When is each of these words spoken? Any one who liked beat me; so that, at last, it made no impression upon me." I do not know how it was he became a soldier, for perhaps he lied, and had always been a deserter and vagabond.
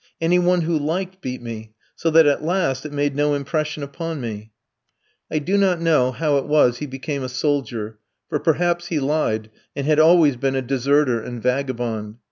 Any 0.19 0.39
one 0.39 0.61
who 0.61 0.79
liked 0.79 1.21
beat 1.21 1.43
me; 1.43 1.73
so 1.95 2.09
that, 2.09 2.25
at 2.25 2.43
last, 2.43 2.87
it 2.87 2.91
made 2.91 3.15
no 3.15 3.35
impression 3.35 3.83
upon 3.83 4.19
me." 4.19 4.51
I 5.29 5.37
do 5.37 5.59
not 5.59 5.79
know 5.79 6.11
how 6.11 6.37
it 6.37 6.47
was 6.47 6.79
he 6.79 6.87
became 6.87 7.21
a 7.21 7.29
soldier, 7.29 7.99
for 8.27 8.39
perhaps 8.39 8.87
he 8.87 8.99
lied, 8.99 9.51
and 9.75 9.85
had 9.85 9.99
always 9.99 10.37
been 10.37 10.55
a 10.55 10.63
deserter 10.63 11.21
and 11.21 11.39
vagabond. 11.39 12.15